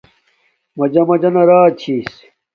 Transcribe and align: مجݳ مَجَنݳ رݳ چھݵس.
مجݳ 0.77 1.01
مَجَنݳ 1.09 1.43
رݳ 1.49 1.61
چھݵس. 1.79 2.13